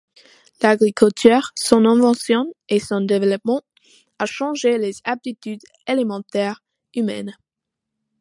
[0.63, 3.61] L'agriculture, son invention et son développement,
[4.17, 6.63] a changé les habitudes alimentaires
[6.95, 7.35] humaines.